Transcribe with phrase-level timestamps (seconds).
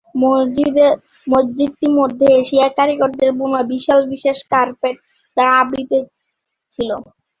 [1.27, 4.95] মসজিদটি মধ্য এশিয়ার কারিগরদের বোনা বিশাল বিশেষ কার্পেট
[5.37, 5.91] দ্বারা আবৃত
[6.71, 6.89] ছিল।